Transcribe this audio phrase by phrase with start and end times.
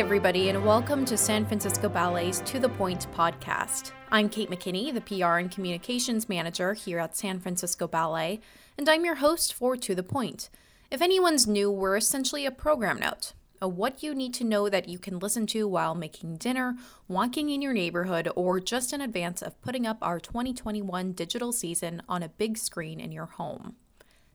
[0.00, 3.92] Everybody, and welcome to San Francisco Ballet's To the Point podcast.
[4.10, 8.40] I'm Kate McKinney, the PR and Communications Manager here at San Francisco Ballet,
[8.78, 10.48] and I'm your host for To the Point.
[10.90, 14.88] If anyone's new, we're essentially a program note, a what you need to know that
[14.88, 19.42] you can listen to while making dinner, walking in your neighborhood, or just in advance
[19.42, 23.76] of putting up our 2021 digital season on a big screen in your home.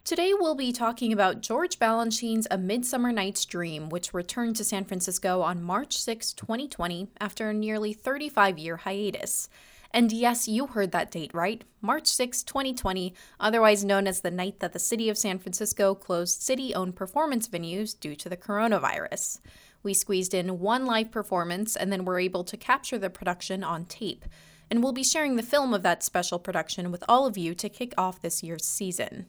[0.05, 4.85] Today we'll be talking about George Balanchine's A Midsummer Night's Dream, which returned to San
[4.85, 9.49] Francisco on March 6, 2020, after a nearly 35 year hiatus.
[9.89, 14.59] And yes, you heard that date right March 6, 2020, otherwise known as the night
[14.59, 19.39] that the city of San Francisco closed city owned performance venues due to the coronavirus.
[19.81, 23.85] We squeezed in one live performance and then were able to capture the production on
[23.85, 24.25] tape.
[24.69, 27.69] And we'll be sharing the film of that special production with all of you to
[27.69, 29.25] kick off this year's season.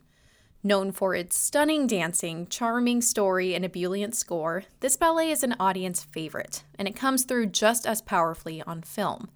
[0.66, 6.02] Known for its stunning dancing, charming story, and ebullient score, this ballet is an audience
[6.02, 9.28] favorite, and it comes through just as powerfully on film.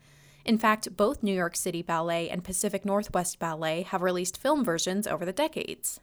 [0.45, 5.07] In fact, both New York City Ballet and Pacific Northwest Ballet have released film versions
[5.07, 6.01] over the decades.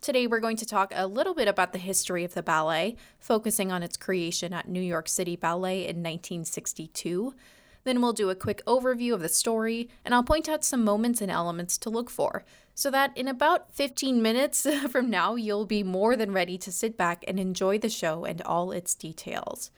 [0.00, 3.72] Today, we're going to talk a little bit about the history of the ballet, focusing
[3.72, 7.34] on its creation at New York City Ballet in 1962.
[7.82, 11.20] Then we'll do a quick overview of the story, and I'll point out some moments
[11.20, 15.82] and elements to look for, so that in about 15 minutes from now, you'll be
[15.82, 19.70] more than ready to sit back and enjoy the show and all its details.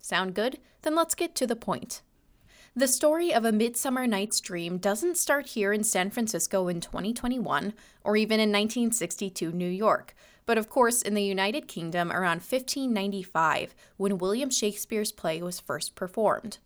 [0.00, 0.58] Sound good?
[0.82, 2.02] Then let's get to the point.
[2.74, 7.74] The story of A Midsummer Night's Dream doesn't start here in San Francisco in 2021
[8.02, 10.14] or even in 1962 New York,
[10.46, 15.94] but of course in the United Kingdom around 1595 when William Shakespeare's play was first
[15.94, 16.58] performed.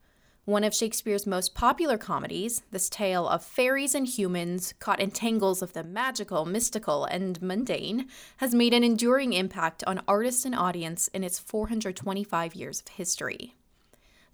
[0.46, 5.60] One of Shakespeare's most popular comedies, this tale of fairies and humans caught in tangles
[5.60, 8.06] of the magical, mystical, and mundane,
[8.36, 13.56] has made an enduring impact on artists and audience in its 425 years of history.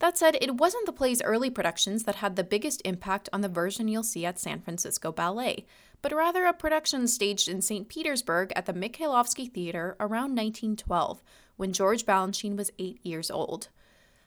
[0.01, 3.49] That said, it wasn't the play's early productions that had the biggest impact on the
[3.49, 5.65] version you'll see at San Francisco Ballet,
[6.03, 7.89] but rather a production staged in St.
[7.89, 11.23] Petersburg at the Mikhailovsky Theater around 1912,
[11.57, 13.69] when George Balanchine was eight years old.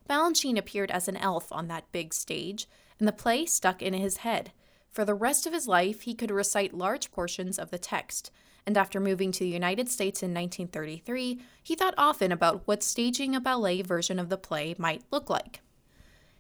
[0.10, 2.68] Balanchine appeared as an elf on that big stage,
[3.00, 4.52] and the play stuck in his head.
[4.92, 8.32] For the rest of his life, he could recite large portions of the text,
[8.66, 13.36] and after moving to the United States in 1933, he thought often about what staging
[13.36, 15.62] a ballet version of the play might look like.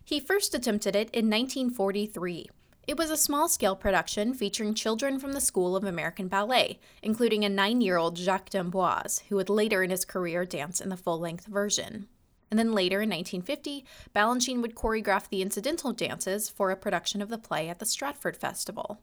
[0.03, 2.49] He first attempted it in 1943.
[2.87, 7.43] It was a small scale production featuring children from the School of American Ballet, including
[7.43, 10.97] a nine year old Jacques d'Amboise, who would later in his career dance in the
[10.97, 12.07] full length version.
[12.55, 13.83] And then later in 1950,
[14.15, 18.37] Balanchine would choreograph the incidental dances for a production of the play at the Stratford
[18.37, 19.01] Festival.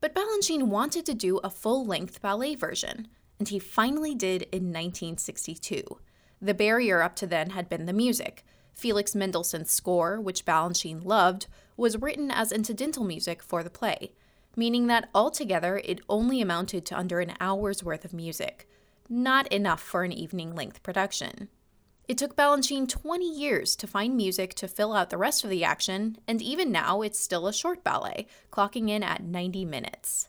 [0.00, 3.08] But Balanchine wanted to do a full length ballet version,
[3.40, 5.82] and he finally did in 1962.
[6.40, 8.44] The barrier up to then had been the music.
[8.72, 14.12] Felix Mendelssohn's score, which Balanchine loved, was written as incidental music for the play,
[14.54, 18.68] meaning that altogether it only amounted to under an hour's worth of music.
[19.08, 21.48] Not enough for an evening length production.
[22.06, 25.64] It took Balanchine 20 years to find music to fill out the rest of the
[25.64, 30.28] action, and even now it's still a short ballet, clocking in at 90 minutes.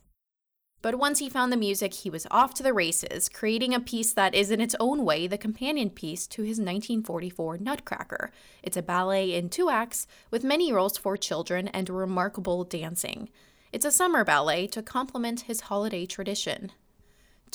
[0.81, 4.13] But once he found the music, he was off to the races, creating a piece
[4.13, 8.31] that is in its own way the companion piece to his 1944 Nutcracker.
[8.63, 13.29] It's a ballet in two acts with many roles for children and remarkable dancing.
[13.73, 16.71] It's a summer ballet to complement his holiday tradition.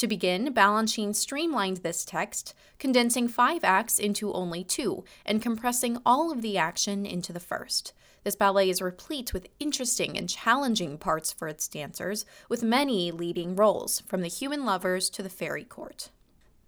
[0.01, 6.33] To begin, Balanchine streamlined this text, condensing five acts into only two and compressing all
[6.33, 7.93] of the action into the first.
[8.25, 13.55] This ballet is replete with interesting and challenging parts for its dancers, with many leading
[13.55, 16.09] roles, from the human lovers to the fairy court.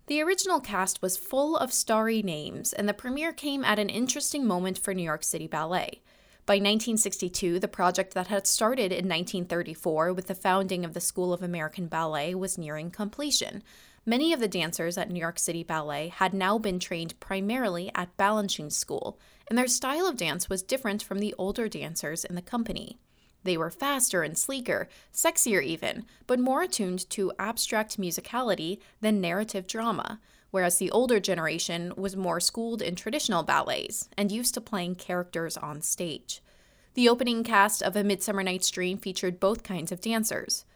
[0.08, 4.46] The original cast was full of starry names, and the premiere came at an interesting
[4.46, 6.02] moment for New York City Ballet.
[6.44, 11.32] By 1962, the project that had started in 1934 with the founding of the School
[11.32, 13.62] of American Ballet was nearing completion.
[14.04, 18.16] Many of the dancers at New York City Ballet had now been trained primarily at
[18.16, 22.42] Balanchine School, and their style of dance was different from the older dancers in the
[22.42, 22.98] company.
[23.44, 29.68] They were faster and sleeker, sexier even, but more attuned to abstract musicality than narrative
[29.68, 30.18] drama
[30.52, 35.56] whereas the older generation was more schooled in traditional ballets and used to playing characters
[35.56, 36.40] on stage.
[36.94, 40.66] The opening cast of A Midsummer Night's Dream featured both kinds of dancers.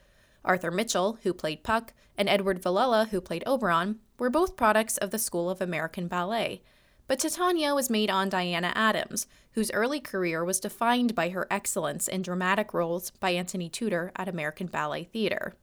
[0.44, 5.11] Arthur Mitchell, who played Puck, and Edward Villella, who played Oberon, were both products of
[5.11, 6.62] the School of American Ballet.
[7.06, 12.08] But Titania was made on Diana Adams, whose early career was defined by her excellence
[12.08, 15.55] in dramatic roles by Antony Tudor at American Ballet Theatre,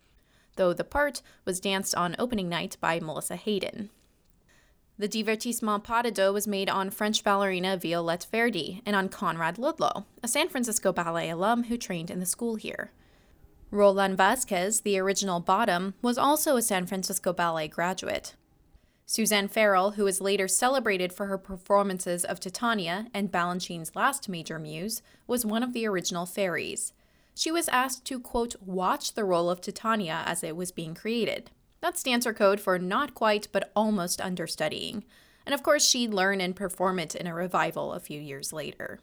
[0.56, 3.90] though the part was danced on opening night by Melissa Hayden.
[5.00, 9.58] The divertissement pas de deux was made on French ballerina Violette Verdy and on Conrad
[9.58, 12.92] Ludlow, a San Francisco Ballet alum who trained in the school here.
[13.72, 18.36] Roland Vasquez, the original Bottom, was also a San Francisco Ballet graduate.
[19.08, 24.60] Suzanne Farrell, who was later celebrated for her performances of Titania and Balanchine's last major
[24.60, 26.94] muse, was one of the original fairies.
[27.36, 31.50] She was asked to, quote, watch the role of Titania as it was being created.
[31.84, 35.04] That's dancer code for not quite but almost understudying.
[35.46, 39.02] And of course, she'd learn and perform it in a revival a few years later.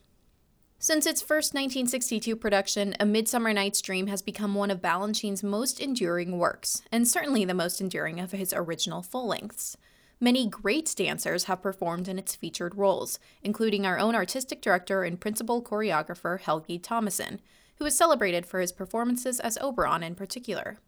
[0.79, 5.79] Since its first 1962 production, A Midsummer Night's Dream has become one of Balanchine's most
[5.79, 9.77] enduring works, and certainly the most enduring of his original full lengths.
[10.19, 15.21] Many great dancers have performed in its featured roles, including our own artistic director and
[15.21, 17.41] principal choreographer Helgi Tomasson,
[17.77, 20.79] who is celebrated for his performances as Oberon in particular.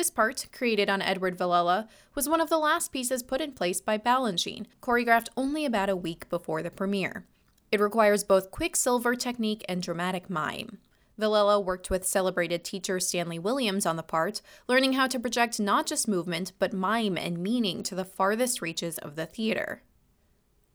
[0.00, 3.82] This part, created on Edward Villella, was one of the last pieces put in place
[3.82, 7.26] by Balanchine, choreographed only about a week before the premiere.
[7.70, 10.78] It requires both quicksilver technique and dramatic mime.
[11.18, 15.84] Villella worked with celebrated teacher Stanley Williams on the part, learning how to project not
[15.86, 19.82] just movement, but mime and meaning to the farthest reaches of the theater.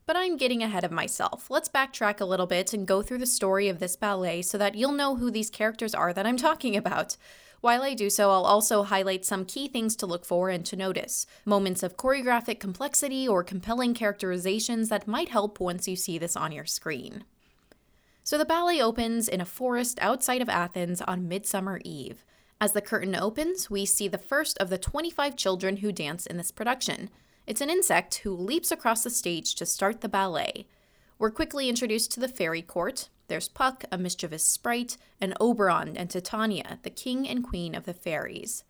[0.06, 1.50] But I'm getting ahead of myself.
[1.50, 4.76] Let's backtrack a little bit and go through the story of this ballet so that
[4.76, 7.18] you'll know who these characters are that I'm talking about.
[7.66, 10.76] While I do so, I'll also highlight some key things to look for and to
[10.76, 16.36] notice moments of choreographic complexity or compelling characterizations that might help once you see this
[16.36, 17.24] on your screen.
[18.24, 22.24] So the ballet opens in a forest outside of Athens on Midsummer Eve.
[22.62, 26.38] As the curtain opens, we see the first of the 25 children who dance in
[26.38, 27.10] this production.
[27.48, 30.68] It's an insect who leaps across the stage to start the ballet.
[31.18, 36.10] We're quickly introduced to the fairy court, there's Puck, a mischievous sprite, and Oberon and
[36.10, 38.64] Titania, the king and queen of the fairies.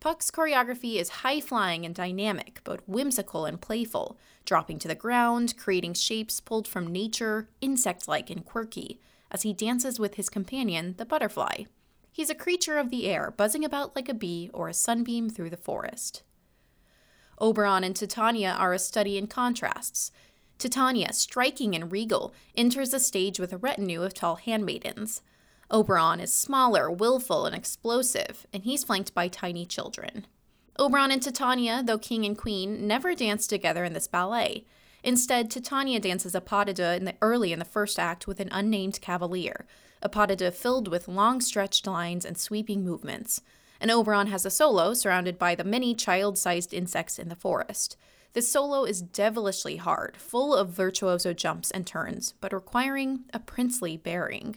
[0.00, 5.56] Puck's choreography is high flying and dynamic, but whimsical and playful, dropping to the ground,
[5.56, 9.00] creating shapes pulled from nature, insect like and quirky,
[9.30, 11.64] as he dances with his companion, the butterfly.
[12.10, 15.50] He's a creature of the air, buzzing about like a bee or a sunbeam through
[15.50, 16.22] the forest.
[17.38, 20.12] Oberon and Titania are a study in contrasts.
[20.62, 25.20] Titania, striking and regal, enters the stage with a retinue of tall handmaidens.
[25.72, 30.24] Oberon is smaller, willful, and explosive, and he's flanked by tiny children.
[30.78, 34.64] Oberon and Titania, though king and queen, never dance together in this ballet.
[35.02, 38.38] Instead, Titania dances a pas de deux in the early in the first act with
[38.38, 39.66] an unnamed cavalier,
[40.00, 43.42] a pas de deux filled with long stretched lines and sweeping movements.
[43.80, 47.96] And Oberon has a solo surrounded by the many child-sized insects in the forest.
[48.34, 53.96] This solo is devilishly hard, full of virtuoso jumps and turns, but requiring a princely
[53.96, 54.56] bearing.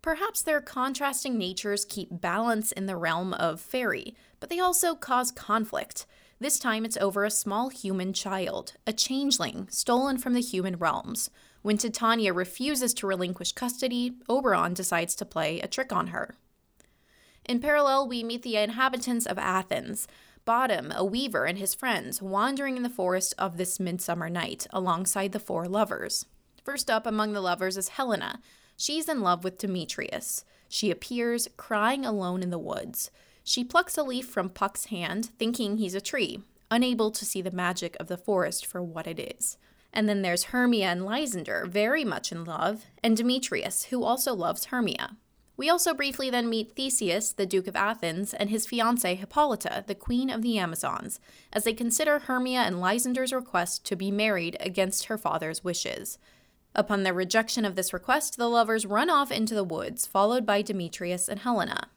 [0.00, 5.30] Perhaps their contrasting natures keep balance in the realm of fairy, but they also cause
[5.30, 6.06] conflict.
[6.40, 11.30] This time it's over a small human child, a changeling stolen from the human realms.
[11.60, 16.36] When Titania refuses to relinquish custody, Oberon decides to play a trick on her.
[17.44, 20.06] In parallel, we meet the inhabitants of Athens,
[20.48, 25.32] Bottom, a weaver, and his friends wandering in the forest of this midsummer night alongside
[25.32, 26.24] the four lovers.
[26.64, 28.40] First up among the lovers is Helena.
[28.74, 30.46] She's in love with Demetrius.
[30.66, 33.10] She appears crying alone in the woods.
[33.44, 37.50] She plucks a leaf from Puck's hand, thinking he's a tree, unable to see the
[37.50, 39.58] magic of the forest for what it is.
[39.92, 44.64] And then there's Hermia and Lysander, very much in love, and Demetrius, who also loves
[44.64, 45.18] Hermia.
[45.58, 49.94] We also briefly then meet Theseus, the Duke of Athens, and his fiancée Hippolyta, the
[49.96, 51.18] Queen of the Amazons,
[51.52, 56.16] as they consider Hermia and Lysander's request to be married against her father's wishes.
[56.76, 60.62] Upon their rejection of this request, the lovers run off into the woods, followed by
[60.62, 61.88] Demetrius and Helena.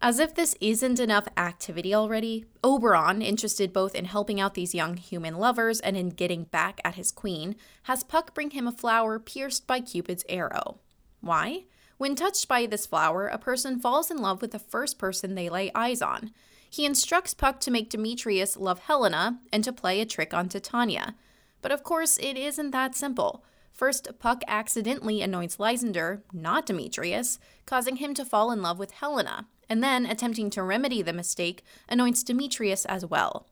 [0.00, 4.96] As if this isn't enough activity already, Oberon, interested both in helping out these young
[4.96, 9.18] human lovers and in getting back at his queen, has Puck bring him a flower
[9.18, 10.78] pierced by Cupid's arrow.
[11.20, 11.64] Why?
[12.02, 15.48] When touched by this flower, a person falls in love with the first person they
[15.48, 16.32] lay eyes on.
[16.68, 21.14] He instructs Puck to make Demetrius love Helena and to play a trick on Titania.
[21.60, 23.44] But of course, it isn't that simple.
[23.70, 29.46] First, Puck accidentally anoints Lysander, not Demetrius, causing him to fall in love with Helena,
[29.68, 33.46] and then, attempting to remedy the mistake, anoints Demetrius as well.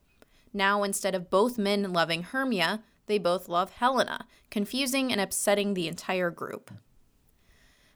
[0.51, 5.87] Now, instead of both men loving Hermia, they both love Helena, confusing and upsetting the
[5.87, 6.69] entire group.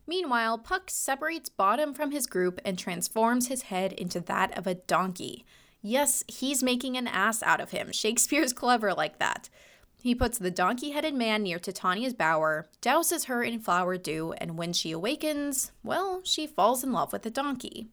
[0.08, 4.76] Meanwhile, Puck separates Bottom from his group and transforms his head into that of a
[4.76, 5.46] donkey.
[5.82, 7.92] Yes, he's making an ass out of him.
[7.92, 9.50] Shakespeare's clever like that.
[10.02, 14.56] He puts the donkey headed man near Titania's bower, douses her in flower dew, and
[14.56, 17.88] when she awakens, well, she falls in love with the donkey.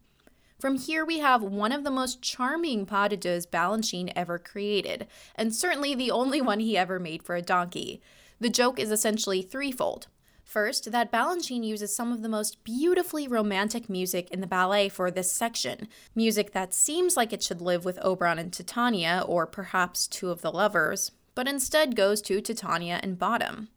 [0.60, 5.06] From here, we have one of the most charming pas de deux Balanchine ever created,
[5.34, 8.02] and certainly the only one he ever made for a donkey.
[8.38, 10.06] The joke is essentially threefold.
[10.52, 15.10] First, that Balanchine uses some of the most beautifully romantic music in the ballet for
[15.10, 15.88] this section.
[16.14, 20.42] Music that seems like it should live with Oberon and Titania, or perhaps two of
[20.42, 23.68] the lovers, but instead goes to Titania and Bottom.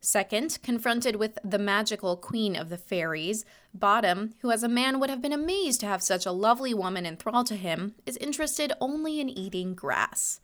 [0.00, 5.10] Second, confronted with the magical queen of the fairies, Bottom, who as a man would
[5.10, 9.20] have been amazed to have such a lovely woman enthralled to him, is interested only
[9.20, 10.40] in eating grass.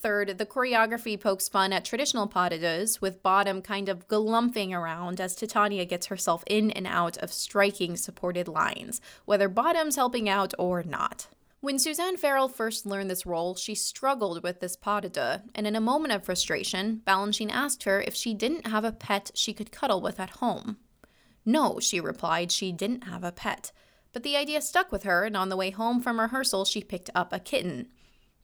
[0.00, 4.72] Third, the choreography pokes fun at traditional pas de deux, with Bottom kind of glumping
[4.72, 10.28] around as Titania gets herself in and out of striking supported lines, whether Bottom's helping
[10.28, 11.26] out or not.
[11.60, 15.66] When Suzanne Farrell first learned this role, she struggled with this pas de deux, and
[15.66, 19.52] in a moment of frustration, Balanchine asked her if she didn't have a pet she
[19.52, 20.76] could cuddle with at home.
[21.44, 23.72] No, she replied, she didn't have a pet.
[24.12, 27.10] But the idea stuck with her, and on the way home from rehearsal, she picked
[27.16, 27.88] up a kitten.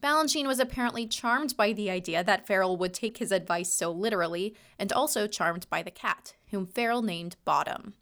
[0.05, 4.55] Balanchine was apparently charmed by the idea that Farrell would take his advice so literally,
[4.79, 7.95] and also charmed by the cat, whom Farrell named Bottom.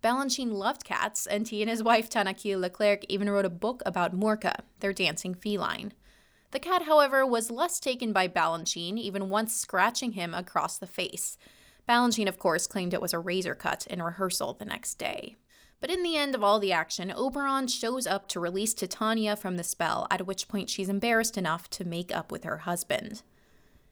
[0.00, 3.82] Balanchine loved cats, and he and his wife Tanaquil Le Clercq even wrote a book
[3.84, 5.92] about Mourka, their dancing feline.
[6.52, 11.36] The cat, however, was less taken by Balanchine, even once scratching him across the face.
[11.88, 15.34] Balanchine, of course, claimed it was a razor cut in rehearsal the next day.
[15.80, 19.56] But in the end of all the action, Oberon shows up to release Titania from
[19.56, 23.22] the spell, at which point she's embarrassed enough to make up with her husband.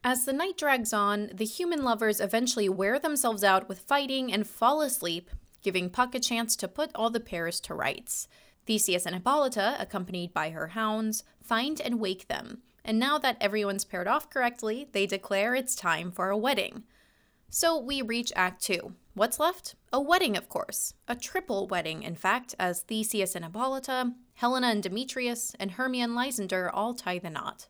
[0.03, 4.47] As the night drags on, the human lovers eventually wear themselves out with fighting and
[4.47, 5.29] fall asleep,
[5.61, 8.27] giving Puck a chance to put all the pairs to rights.
[8.65, 13.83] Theseus and Hippolyta, accompanied by her hounds, find and wake them, and now that everyone's
[13.83, 16.83] paired off correctly, they declare it's time for a wedding.
[17.49, 18.93] So we reach Act 2.
[19.19, 19.75] What's left?
[19.91, 20.93] A wedding, of course.
[21.09, 26.15] A triple wedding, in fact, as Theseus and Hippolyta, Helena and Demetrius, and Hermia and
[26.15, 27.67] Lysander all tie the knot.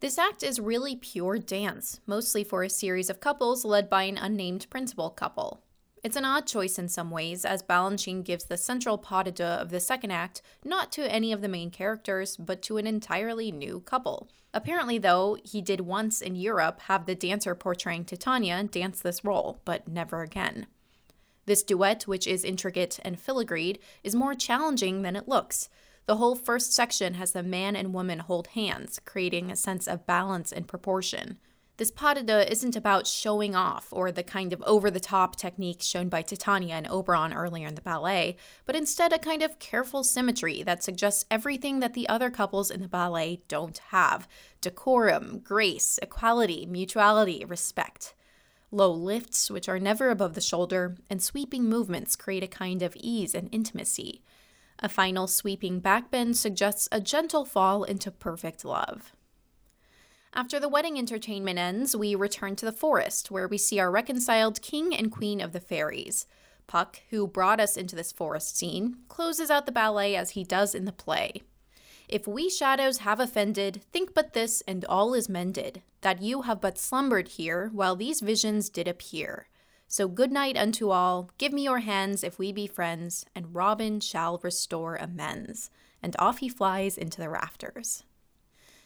[0.00, 4.16] This act is really pure dance, mostly for a series of couples led by an
[4.16, 5.62] unnamed principal couple.
[6.02, 9.44] It's an odd choice in some ways, as Balanchine gives the central pas de deux
[9.44, 13.52] of the second act not to any of the main characters, but to an entirely
[13.52, 14.30] new couple.
[14.54, 19.60] Apparently, though, he did once in Europe have the dancer portraying Titania dance this role,
[19.64, 20.68] but never again.
[21.46, 25.68] This duet, which is intricate and filigreed, is more challenging than it looks.
[26.06, 30.06] The whole first section has the man and woman hold hands, creating a sense of
[30.06, 31.38] balance and proportion.
[31.76, 35.34] This pas de deux isn't about showing off or the kind of over the top
[35.34, 39.58] techniques shown by Titania and Oberon earlier in the ballet, but instead a kind of
[39.58, 44.28] careful symmetry that suggests everything that the other couples in the ballet don't have
[44.60, 48.14] decorum, grace, equality, mutuality, respect.
[48.70, 52.96] Low lifts, which are never above the shoulder, and sweeping movements create a kind of
[52.96, 54.22] ease and intimacy.
[54.78, 59.12] A final sweeping backbend suggests a gentle fall into perfect love.
[60.36, 64.60] After the wedding entertainment ends, we return to the forest, where we see our reconciled
[64.62, 66.26] king and queen of the fairies.
[66.66, 70.74] Puck, who brought us into this forest scene, closes out the ballet as he does
[70.74, 71.42] in the play.
[72.08, 76.60] If we shadows have offended, think but this, and all is mended, that you have
[76.60, 79.46] but slumbered here, while these visions did appear.
[79.86, 84.00] So good night unto all, give me your hands if we be friends, and Robin
[84.00, 85.70] shall restore amends.
[86.02, 88.02] And off he flies into the rafters.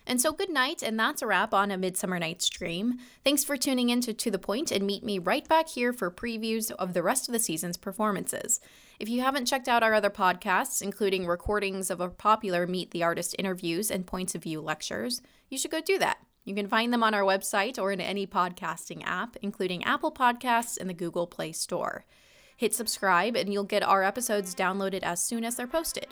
[0.08, 2.94] And so good night, and that's a wrap on A Midsummer Night's Dream.
[3.24, 6.10] Thanks for tuning in to To The Point, and meet me right back here for
[6.10, 8.58] previews of the rest of the season's performances.
[8.98, 13.02] If you haven't checked out our other podcasts, including recordings of our popular Meet the
[13.02, 16.16] Artist interviews and points of view lectures, you should go do that.
[16.42, 20.78] You can find them on our website or in any podcasting app, including Apple Podcasts
[20.80, 22.06] and the Google Play Store.
[22.56, 26.06] Hit subscribe, and you'll get our episodes downloaded as soon as they're posted.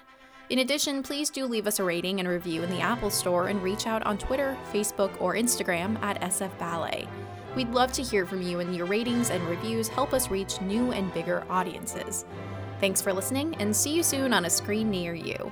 [0.49, 3.61] In addition, please do leave us a rating and review in the Apple Store and
[3.61, 7.09] reach out on Twitter, Facebook, or Instagram at SF Ballet.
[7.57, 10.93] We'd love to hear from you, and your ratings and reviews help us reach new
[10.93, 12.27] and bigger audiences.
[12.79, 15.51] Thanks for listening, and see you soon on a screen near you.